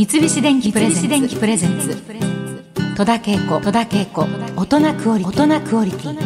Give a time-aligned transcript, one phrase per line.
[0.00, 0.88] 三菱電機プレ
[1.58, 1.94] ゼンツ。
[2.96, 3.60] 戸田恵子。
[3.60, 4.26] 戸田恵子。
[4.56, 5.42] 大人クオリティ。
[5.42, 6.18] 大人クオリティ。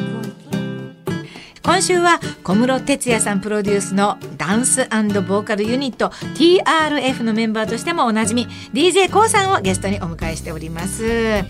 [1.60, 11.42] 今週は小室哲哉さんプロデュースのダンスボーカルユニット TRF のメンバーとしてもおなじみ d j k o さんをゲストにお迎えしております。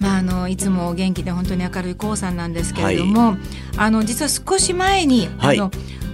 [0.00, 3.36] まあ、あのいつもお元気で本当に明るい k o さんなんですけれども、はい、
[3.76, 5.70] あの実は少し前に、はい、あの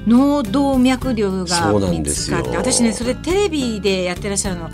[0.07, 4.69] 脳動脈瘤が見つかって私ねそれテレビでやってらっしゃるの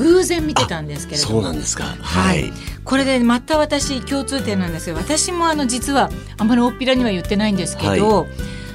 [0.00, 2.52] 偶然見てたんですけれどそうなんですか、はい、はい、
[2.84, 7.98] これでまた私共通点なんですけど私もあの実はあんまりおっぴらには言ってないんですけど、はい、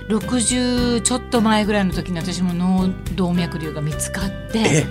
[0.09, 4.85] 60ちょっと前ぐらいの時に私も脳動脈瘤が見つかって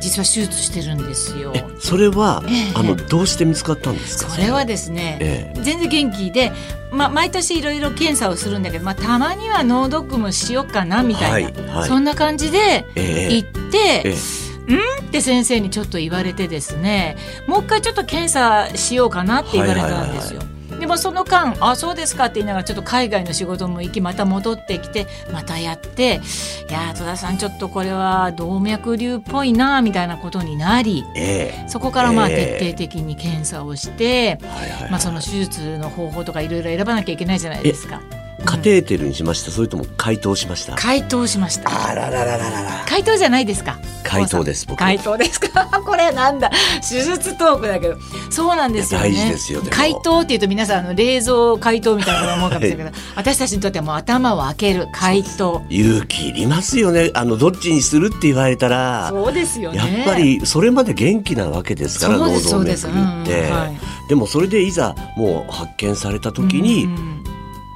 [0.00, 1.54] 実は手術してるんですよ。
[1.78, 4.30] それは、えー、あのどうして見つかったんですか？
[4.30, 6.52] それはですね、えー、全然元気で、
[6.92, 14.02] まあ毎年いろいろ検査をするんだけど、まあたまには脳ドックもしようかなみたいな、はいはい、そんな感じで行って。
[14.04, 20.42] えーうんって先生にちょっと言われてですねもう一回ちょっと検査しようかなって言われたんですよ。
[20.78, 26.20] でもその間「あそうですか」って言いながらちょっと海外の仕事も行きまた戻ってきてまたやって
[26.68, 38.00] 「いや戸田さんちょっとこれは動脈瘤っぽいな」みたいなことになり、えー、そこからまあ徹底的に検査をして、えー、まあ、その手術の方法とかいろいろ選ばなきゃいけないじゃないですか。
[38.44, 40.74] カテーテルにしました、それとも解凍しました？
[40.76, 41.70] 解凍しました。
[41.70, 43.78] あららららら解凍じゃないですか。
[44.04, 44.78] 解凍です僕。
[44.78, 45.64] 解凍ですか？
[45.84, 46.50] これなんだ？
[46.88, 47.96] 手術トークだけど。
[48.30, 49.08] そうなんですよね。
[49.10, 57.10] 大事ですよ解凍っていうと皆さんあの冷蔵解凍みたいな思うかもしれないけど、はい、私たちにとってはもう頭を開ける解凍勇気いりますよね。
[57.14, 59.78] あのどっちにするって言われたらそうですよね。
[59.78, 63.66] やっぱりそれまで元気なわけですから脳動脈瘤って、うんは
[64.06, 67.23] い、でもそれでいざもう発見された時に、うんうん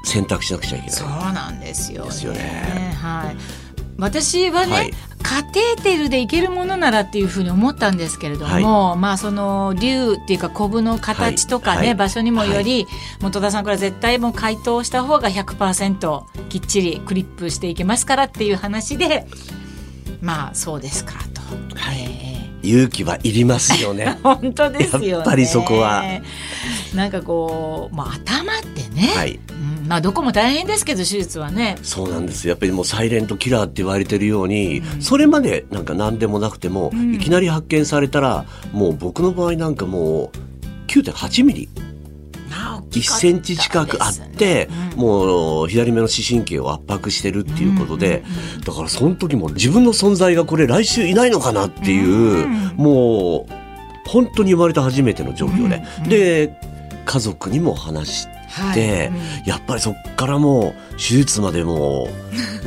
[0.04, 0.96] 選択しなくちゃいけない。
[0.96, 2.96] そうなんですよ、ね、ですよね。
[3.00, 3.36] はい。
[3.98, 12.86] 私はね、はい、カテーテルでいけるものならっていうふうに思ったんですけれども、はい、まあその竜っていうかコブの形とかね、はい、場所にもより、
[13.20, 19.26] 本田さんこれ絶対もう解凍した方が100%きっちりクリップしていけますからっていう話で
[20.20, 21.40] まあそうですかと。
[21.76, 22.28] はい、えー
[22.62, 24.18] 勇気はいりますよね。
[24.22, 26.02] 本当ですよ、ね、やっぱりそこは。
[26.94, 29.57] なんかこう、まあ、頭ってね、はい、うん、
[29.88, 31.78] まあどこも大変ですけど手術はね。
[31.82, 32.46] そうなんです。
[32.46, 40.30] やっぱりもうサイレントキラーって言われてるように、うん、それまでなんか何でもなくても、うん、いきなり発見されたらもう僕の場合なんかもう
[40.88, 41.68] 9.8ミリ。
[42.90, 56.60] 1センチ近くあって、うん、もう左目の視神経を圧迫してるっていうことで、うんうん、だからその時も自分の存在がこれ来週いないのかなっていう、もう本当に生まれた初めての状況で、で
[57.04, 58.37] 家族にも話して。
[58.48, 62.04] はい、やっぱりそっからもう手術までも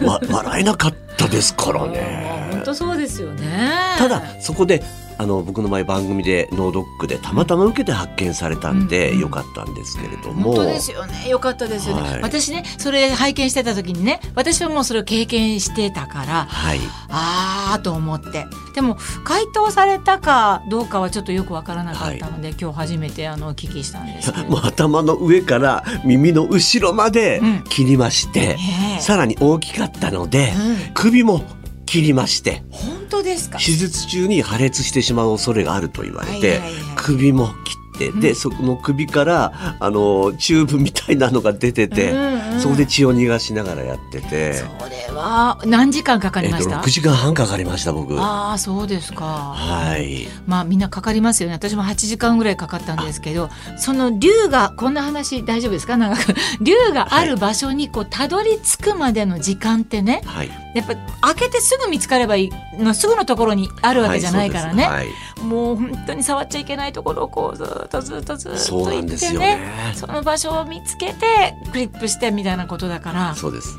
[0.04, 2.50] わ笑えなかったですからね。
[2.52, 3.96] 本当そうですよね。
[3.98, 4.84] ただそこで
[5.18, 11.30] あの僕の前番組で脳ドックでたまたま受けて発見されたんでよかったんですけれども、本当ですよね。
[11.30, 16.80] よかったですよね、はい、私ねそれ拝見してた時にね私はもうそれを経験してたから、はい、
[17.10, 18.46] ああと思って。
[18.74, 24.32] でも回答されたかどうかはちょっとよくわからなかったので、はい、今日初めてあのお聞きしたんです。
[24.46, 28.58] もう頭の上から耳の後ろまで切りまして、
[28.96, 30.54] うん、さらに大きかったので、
[30.88, 31.44] うん、首も
[31.86, 33.60] 切りまして本当ですか？
[33.60, 36.62] 手術中に破裂してしまう恐れがあると言われて、
[36.96, 37.76] 首も切
[38.08, 44.54] ってで、そこの首からあのチューブみたいなのが出てて、うんうん、そこで血を逃がしながらやってて。
[44.54, 48.20] それは何時間かかりました、えっと、6時間半かかりました僕。
[48.20, 49.26] ああそうですか。
[49.26, 50.28] はい。
[50.48, 51.56] まあみんなかかりますよね。
[51.56, 55.98] 私も8時間ぐらいかかったんですけどその竜がこんな話大丈夫ですか？
[55.98, 60.96] 長く竜がある場所にこうたどり着くまでの時間ってね、はい、やっぱ
[61.34, 65.08] 開けてすぐ見つかればいいのすぐのところにあるわけじゃないからね、はい、
[65.44, 73.78] もう本当に触っちゃいけないところをこうずっとずっとずっと行ってね、ね、その場所を見つけてクリップしてみたいなことだからそうです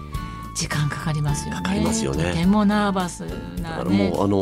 [0.54, 1.56] 時間かかりますよね。
[1.56, 2.30] かかりますよね。
[2.30, 3.20] とてもナーバス
[3.60, 4.36] な、ね、もうあの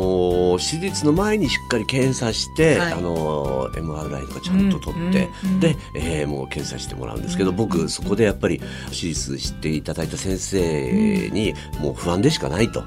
[0.57, 8.59] ー、手術の前にしっかり検査して、はい、あのー、MRI とかちゃんと取って、うんうん、で、えー、もう検査してもらうんですけど、うん、僕そこでやっぱり
[8.89, 12.83] 手術していただいた先生に、もう不安でしかないと。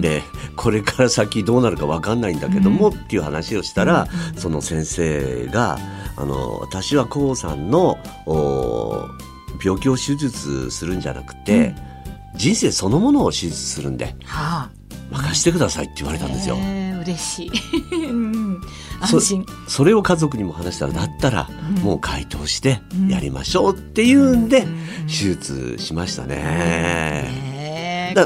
[0.00, 0.22] で
[0.56, 5.78] これから先どうなるか分かんないんだけども、っていう話をしたら、その先生が
[6.16, 7.98] あの私はコウさんの
[9.64, 11.91] 病気を手術するんじゃなくて、うん
[12.34, 14.70] 人生そのものを手術するんで、はあ、
[15.10, 16.56] 任してくださいって言われたんですよ。
[17.02, 17.50] 嬉しい、
[19.00, 19.46] 安心。
[19.66, 21.50] それを家族にも話したらだったら、
[21.82, 24.66] もう回答してやりましょうっていうんで、
[25.06, 27.52] 手術しましたね。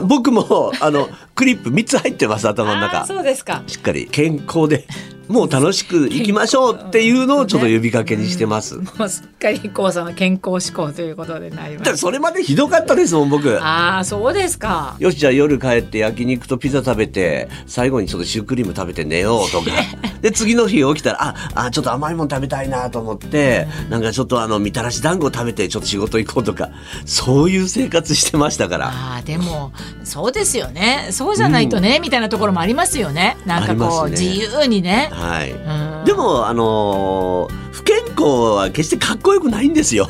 [0.03, 3.07] 僕もあのクリップ3つ入ってます頭の中。
[3.07, 3.63] そうですか。
[3.67, 4.87] しっかり健康で
[5.29, 8.79] もう楽しくいきましょうっていうのをちょっと呼びかけにしてます。
[8.79, 11.97] ねうん、もうすっかりこうさんは健康志向ということでなります。
[11.97, 13.61] それまでひどかったですもん僕。
[13.61, 14.97] ああそうですか。
[14.99, 19.71] よしじゃあ夜帰って焼肉とピザ食べて最後にちょっとシュークリーム食べて寝ようとか。
[20.23, 26.71] で次の日起きたらああちょっと甘いもの食べたいなと思って、うん、なんかちょっとあのみたらし団子食べてちょっと仕事行こうとか
[27.05, 28.87] そういう生活してましたから。
[28.89, 29.73] ああでも
[30.05, 31.09] そうですよね。
[31.11, 33.37] そうじゃないとね、うん、みたいなところもありますよね。
[33.45, 35.11] なんかこう、ね、自由にね。
[35.17, 36.07] はい。
[36.07, 38.23] でもあのー、不健康
[38.55, 40.09] は決してかっこよくないんですよ。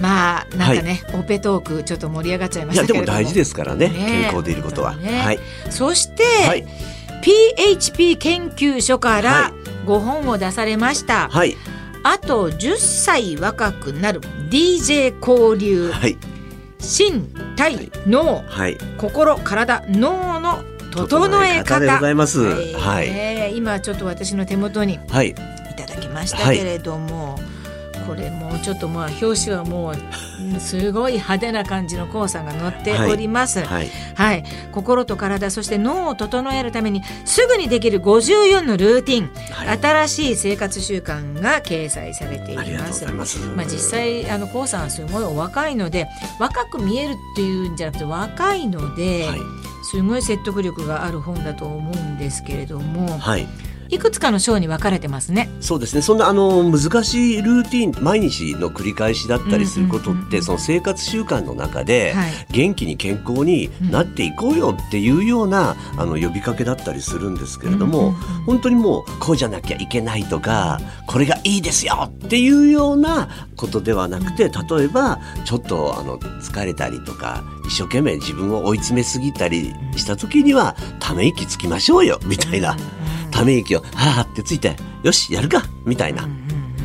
[0.00, 3.04] まあなんかね、はい、オペトークちょっと盛り上がっちゃいましたけども。
[3.04, 4.96] でも大事ですからね、ね、健康でいることは。
[4.96, 5.38] ね、はい、
[5.70, 6.66] そして、はい、
[7.22, 9.52] PHP 研究所から
[9.86, 11.28] 5本を出されました。
[11.28, 11.56] はい、
[12.02, 14.20] あと10歳若くなる
[14.50, 15.90] DJ 交流。
[15.90, 16.16] はい。
[16.80, 17.22] 身
[17.56, 20.62] 体脳、はい、心体脳の
[21.06, 22.40] 整え方でございます。
[22.76, 24.98] はい、今ちょっと私の手元にい。
[25.78, 27.58] ただきましたけれども、はい
[28.08, 43.04] これもうちょっとまあ表紙はもうすごい派手な感じの黄砂が載っております、はい、はい、心と体そして脳を整えるためにすぐにできる54のルーティン、はい、新しい生活習慣が掲載されています。
[43.04, 46.08] まあ、実際あの黄砂はすごいお若いので
[46.40, 49.40] 若く見えるっていうんじゃなくて若いので、はい、
[49.90, 53.18] すごい説得力がある本だと思うんですけれども。
[53.18, 53.48] はい
[53.88, 55.48] いくつかの章に分かれてますね。
[55.60, 56.02] そうですね。
[56.02, 62.14] そんなあの難しいルーティン毎日の繰り返しだったりすることって、その生活習慣の中で、
[62.50, 68.12] 元気に健康になっていこうよっていうような、あの呼びかけだったりするんですけれども、
[68.46, 77.42] 本当にもうこうじゃなきゃいけないとか、これがいいですよっていうようなことではなくて、例えばちょっとあの疲れたりとか。
[77.68, 82.74] 一生懸命自分を追い詰めすぎたりした時にはため息つきましょうよみたいな
[83.38, 84.74] ため息をはあってついて
[85.04, 86.28] よしやるかみたいな。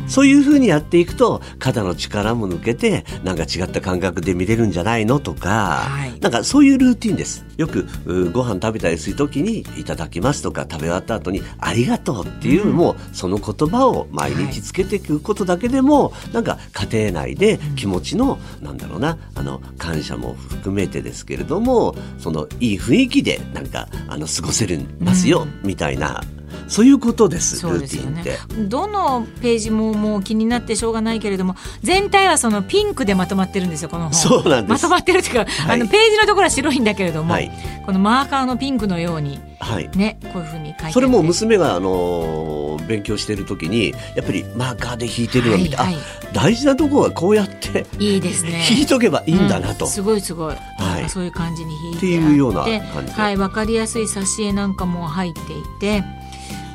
[0.06, 7.44] そういうふうにやっていくと肩の力も抜けてなんか違った感覚で見れるんじゃないのとか、はい、なんかそういうルーティンです。
[7.56, 7.86] よく
[8.32, 26.22] ご飯食べたりする時にいただきますとか食べ終わった後にありがとうっていう、うん、もうその言葉を毎日つけていくことだけでも、はい、なんか家庭内で気持ちの、うん、なんだろうなあの感謝も含めてですけれどもそのいい雰囲気でなんかあの過ごせるますよ、うん、みたいな
[26.68, 27.56] そういうことです。
[27.58, 28.24] そうですよね。
[28.68, 33.88] どのページももう気になってしょうがないけれども、全体はそのピンクでまとまってるんですよ。
[33.88, 34.14] この本。
[34.14, 37.50] そうなんまとまってるっていうか、はい、あのページのところは白いんだけれども、はい、
[37.84, 39.40] このマーカーのピンクのように。
[39.64, 55.44] はい、ね、こういうふうに書いてそれも娘があの勉強してる時にやっぱりマーカーで引いてるのを見て、はいはい、あ大事なところはこうやっていいですね引いとけばいいんだなと、うん、すごいすごい、はい、そういう感じに引いてっていうような感じはいわかりやすい挿絵なんかも入ってい
[55.80, 56.04] て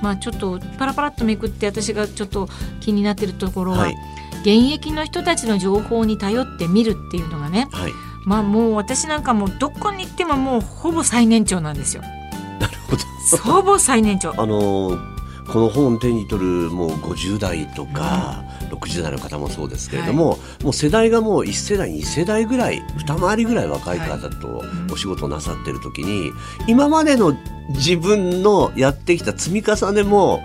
[0.02, 2.48] まあ、ちょっとパラパラっとめくって私がちょっと
[2.80, 3.96] 気になってるところは、はい、
[4.42, 7.92] 現役の人たちの情報に頼ってみるっていうのがね、はい、
[8.26, 12.02] まあもう私なんかもうどこに行ってももうほぼ最年長なんですよ。
[12.60, 14.32] なるほどほぼ最年長。
[14.32, 15.20] あのー
[15.52, 26.32] この本を手に取るもう50代とか、うん、60代の方もそうですけれども、はい、もう世代がもう1世代2世代ぐらい二回りぐらい若い方とお仕事なさってる時に、
[26.68, 27.36] 今までの
[27.70, 30.42] 自分のやってきた積み重ねも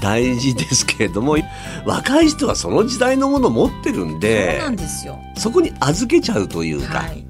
[0.00, 1.36] 大事ですけれども
[1.86, 6.98] 若い人はその時代のものを持ってるんでそうなんですよそこに預けちゃうというか。
[7.00, 7.24] はい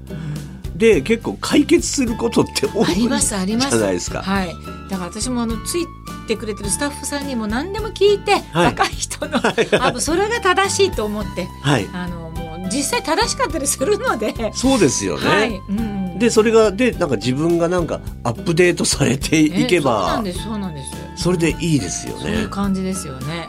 [0.75, 4.21] で結構解決することって多いじゃないですか。
[4.21, 4.49] はい。
[4.89, 5.77] だから私もあのつ
[6.25, 14.33] いてくれてるスタッフさんにも何でも聞いて、はい、若い人の、はい、あそれが正しいと思って、はい、あのもう実際正しかったりするので。
[14.53, 15.27] そうですよね。
[15.27, 21.23] はい、うん、でそれがでなんか自分がなんかアップデートされていけば、そうなんですそうなんです。
[21.23, 22.21] それでいいですよね。
[22.21, 23.47] そういう感じですよね。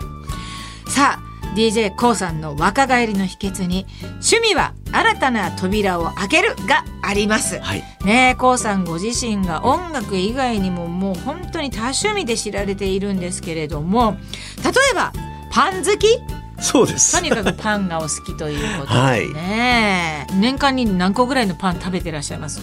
[0.89, 1.26] さあ
[1.57, 3.87] DJ コウさんの若返りの秘訣に
[4.17, 7.59] 趣味は新たな扉を開けるがあります。
[7.61, 14.19] はい、ねコウさんご自身が音楽以外にももう本当に多趣味で知られているんですけれども
[14.63, 15.15] 例えば
[15.51, 16.21] パン好き？
[16.61, 17.19] そうです。
[17.19, 22.61] とにかくパンがお好きということですね、はい、年間に何個ぐらいのパン食べてらっしゃいます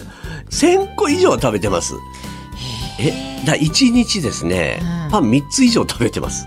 [0.50, 1.94] ？1000個以上食べてます。
[3.00, 3.34] え。
[3.44, 6.46] だ1日ですね、うん、パン3つ以上食べてます。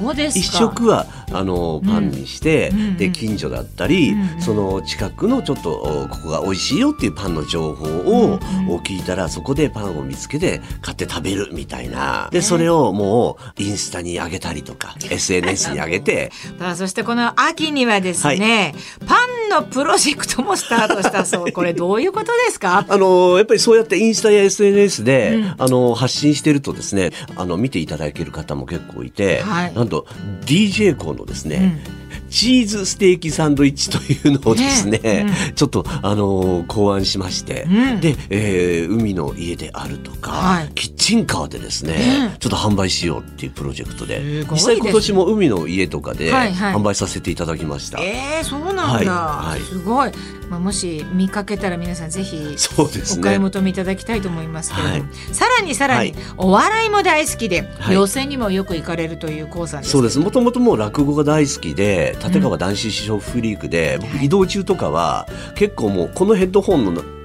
[0.00, 8.38] そうです一食はあのパンにして、うん、で近所だったり、うん、その近くのちょっとここが美味しいよっていうパンの情報を
[8.80, 12.28] 聞いたらそこでパンを見つけて買って食べるみたいな。
[12.30, 16.32] でそれをもうインスタに上げたりとか SNS に上げて。
[16.58, 19.16] さあそしてこの秋にはですね、はい、パ
[19.46, 21.52] ンのプロジェクトもスタートしたそう。
[21.52, 22.84] これどういうことですか？
[22.88, 30.06] あのやっぱりそうやってインスタや SNS で、うん、あの発信してるとですねあの見ていただける方も結構いて、はい、なんと
[30.44, 32.30] DJ コのですね、うん。
[32.30, 47.98] チーズステーキサンドイッチというのをですね、ねうん、ちょっと、あのー、考案しまして、うん、で、えー、海の家であるとか、はい、キッチンカーでですね、ちょっと販売しようっていうプロジェクトで、実際今年も海の家とかで販売させていただきました。
[47.98, 49.06] はいはい、えー、そうなんだ、はい。
[49.06, 50.12] はい、すごい。
[50.48, 59.92] まあ、もし見かけたら皆さんぜひお買い求めいただきたいと思いますけれども、ねはい、さらにさらにお笑いも大好きで、はい、寄席にもよく行かれるというコウさんです。
[59.92, 60.18] そうです。
[60.18, 67.17] もともともう落語が大好きで立川談志師匠フリークで、うん、僕移動中とかは結構もうこのヘッドホンの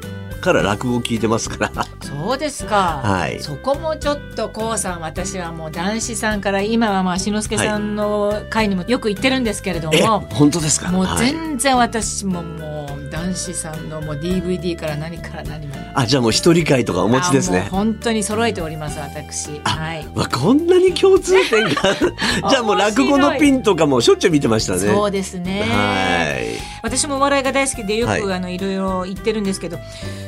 [0.43, 1.85] から落語聞いてますから。
[2.01, 10.91] そうですか、はい、そこもちょっとこうさん私はもう男子さんから今はまあ志の輔さんの会にもよく行ってるんですけれども、はい、本当ですか？
[10.91, 15.81] もう全然私ももう男子さんのもう DVD から何から何まで。
[15.95, 17.67] あじゃあもう一人会とかお持ちですね。
[17.71, 19.61] 本当に揃えております私。
[19.63, 21.69] はい、まあ、こんなに共通点が。
[22.49, 24.79] じゃあもう落語のピンとかもしょっちゅう見てましたね。
[24.79, 25.61] そうですね。
[25.69, 29.79] はい私もお笑いが大好きでよく、はい、あのいろいろ言ってるんですけど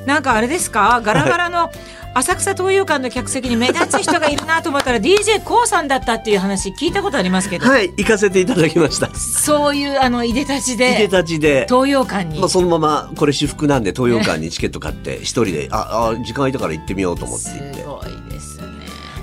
[0.05, 1.01] なんかあれですか？
[1.03, 1.69] ガラガラの
[2.13, 7.67] 浅草東洋館の客席に目立つ人がいるなと思ったら d j k o さんだったっていう話聞いたことありますけど。
[7.67, 9.13] はい行かせていただきました。
[9.13, 11.65] そういうあのいでたちでいでたちで。
[11.69, 17.79] 東洋館に、まあ、そのままこれ私服なんで東洋館にチケット買って一人でああ時間空いたから行ってみようと思って行って。
[17.81, 18.24] すごい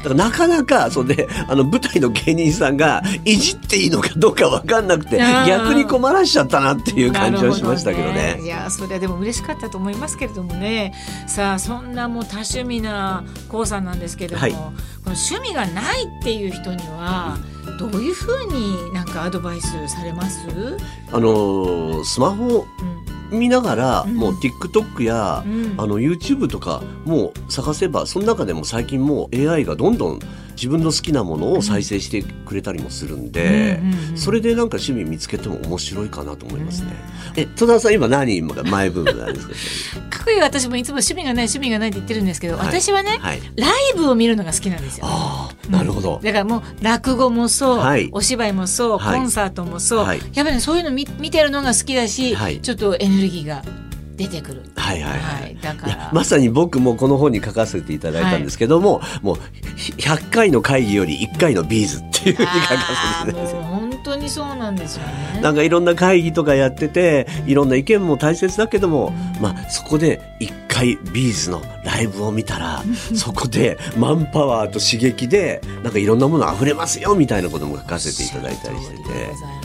[0.03, 8.35] だからなかなかそれであの舞台の芸人さんがいじっていいのかどうか分かんなくて逆に困らしちゃったなっていう感じはしましたけどね。
[8.37, 8.43] ど。
[8.43, 10.93] ねいやそれはでも嬉しかったと思いますけれどもね。
[11.27, 14.73] さあそんなもう多趣味な k さんなんですけれども、はい、この
[15.07, 17.39] 趣味がないっていう人には。
[17.79, 20.47] どういうふうになんかアドバイスされます？
[21.13, 23.02] あのスマホ、うん
[23.33, 30.21] 見ながら、もう TikTok や、うん、あの YouTube とかもう探せばその中でも最近もう AI がどんどん
[30.55, 33.81] 自分の好きなものを再生してくれたりもするんで、
[34.15, 36.93] それでなんか趣味見つけても面白いかなと思いますね。
[37.37, 40.01] え戸田さん今何が前部分なんですか？
[40.23, 45.07] かくいう私もいつも趣味がない趣味がないって言ってるんですけど、はい、私はね、はい、ライブを見るのが好きなんですよ。
[45.69, 53.63] なるほど、だからもう落語もそう、はい、お芝居もそう、コンサートもそう、やっぱり、ね、そういうの見見てるのが好きだし、ちょっとエネルギーが
[54.17, 54.63] 出てくる。
[54.77, 55.57] はいはいはい。
[55.61, 59.37] だからまさに僕もこの本に書かせていただいたんですけども、はい、もう
[59.77, 62.61] 100回の会議より1回の B'z っていうふうに書か
[63.27, 63.63] せていただいて。
[63.63, 65.41] 本当にそうなんですよね。
[65.41, 72.83] なんかいろんな会議とかやってて、いろんな意見も大切だけども、うん、まあそこで1回 B'z のライブを見たら、
[73.15, 79.62] そこでマンパワーと刺激でなんかいろんなもの溢れますよみたいなことも書かせていただいたりしてて。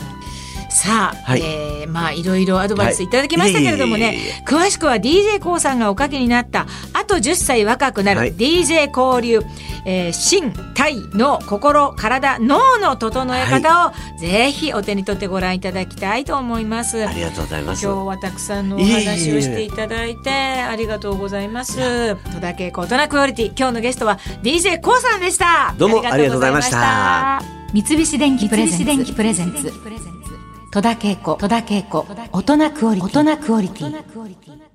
[0.77, 3.07] さあ、はい、えー、まあいろいろアドバイスい。
[3.10, 9.41] ただきましたけれどもね、はい、詳しくは DJ コウさんがおかけになったあと10歳若くなる DJ 交流、
[9.86, 27.41] えー、心体脳心体脳の整え方を、ぜひお手に取ってご覧いただきたいと思いますありがとうございます今日はたくさんのお話をしていただいてありがとうございます戸田恵子大人クオリティ今日のゲストは DJ コウさんでしたどうもありがとうございました
[27.74, 30.37] 三菱電機プレゼンツ
[30.69, 34.66] 戸田恵子、戸田恵子、大人クオリティ。